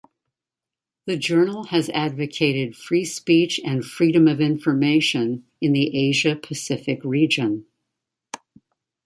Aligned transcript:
The 1.05 1.15
journal 1.15 1.65
has 1.65 1.91
advocated 1.91 2.75
free 2.75 3.05
speech 3.05 3.59
and 3.63 3.85
freedom 3.85 4.27
of 4.27 4.41
information 4.41 5.45
in 5.61 5.73
the 5.73 5.95
Asia-Pacific 5.95 7.01
region. 7.03 7.67